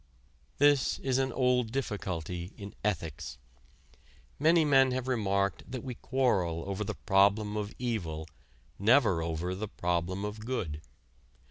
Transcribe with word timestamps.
This 0.57 0.97
is 0.97 1.19
an 1.19 1.31
old 1.31 1.71
difficulty 1.71 2.53
in 2.57 2.73
ethics. 2.83 3.37
Many 4.39 4.65
men 4.65 4.89
have 4.93 5.07
remarked 5.07 5.63
that 5.71 5.83
we 5.83 5.93
quarrel 5.93 6.63
over 6.65 6.83
the 6.83 6.95
"problem 6.95 7.55
of 7.55 7.75
evil," 7.77 8.27
never 8.79 9.21
over 9.21 9.53
the 9.53 9.67
"problem 9.67 10.25
of 10.25 10.39
good." 10.43 10.81